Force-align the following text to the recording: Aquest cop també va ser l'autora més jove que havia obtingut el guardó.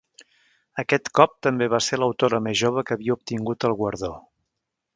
Aquest 0.83 1.11
cop 1.19 1.35
també 1.47 1.67
va 1.75 1.81
ser 1.87 1.99
l'autora 2.03 2.39
més 2.47 2.57
jove 2.63 2.85
que 2.89 2.97
havia 2.99 3.19
obtingut 3.19 3.69
el 3.71 3.77
guardó. 3.83 4.11